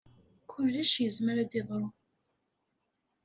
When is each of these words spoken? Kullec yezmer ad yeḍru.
Kullec 0.51 0.93
yezmer 1.03 1.37
ad 1.43 1.51
yeḍru. 1.57 1.87